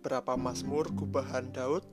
[0.00, 1.84] Beberapa mazmur gubahan Daud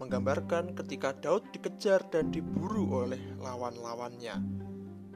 [0.00, 4.32] menggambarkan ketika Daud dikejar dan diburu oleh lawan-lawannya.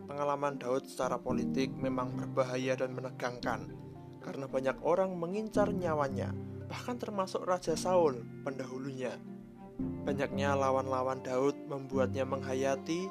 [0.05, 3.73] Pengalaman Daud secara politik memang berbahaya dan menegangkan
[4.21, 6.37] karena banyak orang mengincar nyawanya,
[6.69, 9.17] bahkan termasuk Raja Saul pendahulunya.
[10.05, 13.09] Banyaknya lawan-lawan Daud membuatnya menghayati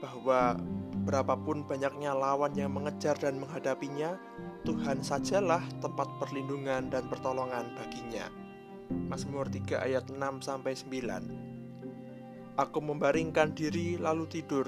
[0.00, 0.56] bahwa
[1.04, 4.16] berapapun banyaknya lawan yang mengejar dan menghadapinya,
[4.64, 8.48] Tuhan sajalah tempat perlindungan dan pertolongan baginya.
[8.90, 12.58] Mazmur 3 ayat 6 sampai 9.
[12.58, 14.66] Aku membaringkan diri lalu tidur.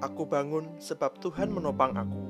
[0.00, 2.24] Aku bangun sebab Tuhan menopang aku.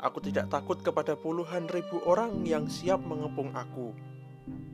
[0.00, 3.92] Aku tidak takut kepada puluhan ribu orang yang siap mengepung aku.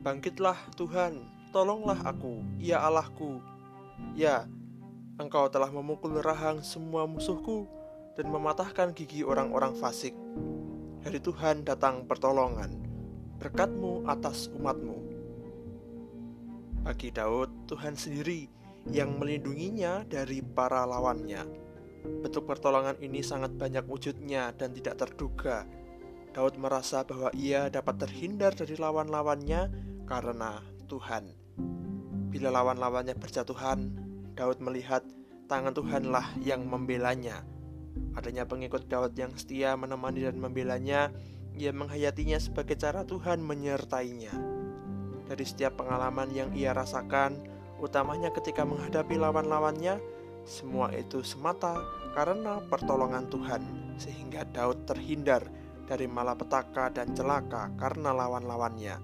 [0.07, 1.19] Bangkitlah Tuhan,
[1.51, 3.43] tolonglah aku, ya Allahku.
[4.15, 4.47] Ya,
[5.19, 7.67] Engkau telah memukul rahang semua musuhku
[8.15, 10.15] dan mematahkan gigi orang-orang fasik.
[11.03, 12.86] Dari Tuhan datang pertolongan
[13.37, 14.99] berkatmu atas umatmu.
[16.87, 18.49] Bagi Daud, Tuhan sendiri
[18.89, 21.43] yang melindunginya dari para lawannya.
[22.23, 25.67] Bentuk pertolongan ini sangat banyak wujudnya dan tidak terduga.
[26.31, 29.73] Daud merasa bahwa ia dapat terhindar dari lawan-lawannya
[30.07, 31.33] karena Tuhan.
[32.31, 33.91] Bila lawan-lawannya berjatuhan,
[34.37, 35.03] Daud melihat
[35.51, 37.43] tangan Tuhanlah yang membelanya.
[38.15, 41.11] Adanya pengikut Daud yang setia menemani dan membelanya
[41.57, 44.33] ia menghayatinya sebagai cara Tuhan menyertainya.
[45.27, 47.41] Dari setiap pengalaman yang ia rasakan,
[47.81, 49.99] utamanya ketika menghadapi lawan-lawannya,
[50.47, 51.81] semua itu semata
[52.15, 53.63] karena pertolongan Tuhan,
[53.99, 55.43] sehingga Daud terhindar
[55.89, 58.97] dari malapetaka dan celaka karena lawan-lawannya.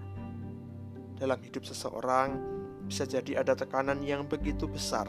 [1.19, 2.39] Dalam hidup seseorang,
[2.86, 5.08] bisa jadi ada tekanan yang begitu besar,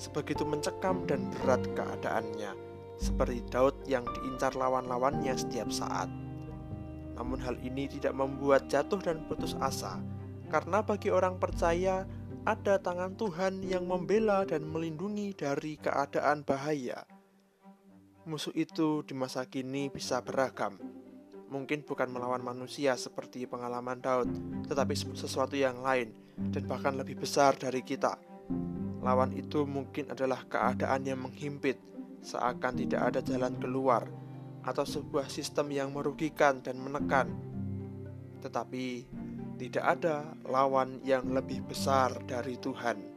[0.00, 2.56] sebegitu mencekam dan berat keadaannya,
[2.98, 6.27] seperti Daud yang diincar lawan-lawannya setiap saat.
[7.18, 9.98] Namun hal ini tidak membuat jatuh dan putus asa,
[10.46, 12.06] karena bagi orang percaya
[12.46, 17.02] ada tangan Tuhan yang membela dan melindungi dari keadaan bahaya.
[18.22, 20.78] Musuh itu di masa kini bisa beragam.
[21.50, 24.30] Mungkin bukan melawan manusia seperti pengalaman Daud,
[24.68, 26.14] tetapi sesuatu yang lain
[26.54, 28.14] dan bahkan lebih besar dari kita.
[29.02, 31.80] Lawan itu mungkin adalah keadaan yang menghimpit,
[32.22, 34.06] seakan tidak ada jalan keluar
[34.68, 37.32] atau sebuah sistem yang merugikan dan menekan.
[38.44, 39.08] Tetapi
[39.56, 43.16] tidak ada lawan yang lebih besar dari Tuhan.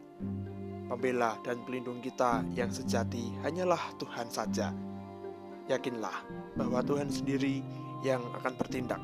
[0.88, 4.72] Pembela dan pelindung kita yang sejati hanyalah Tuhan saja.
[5.68, 6.24] Yakinlah
[6.56, 7.64] bahwa Tuhan sendiri
[8.02, 9.00] yang akan bertindak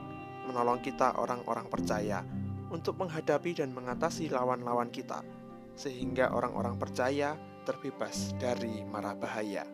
[0.47, 2.23] menolong kita orang-orang percaya
[2.71, 5.23] untuk menghadapi dan mengatasi lawan-lawan kita
[5.77, 9.67] sehingga orang-orang percaya terbebas dari mara bahaya.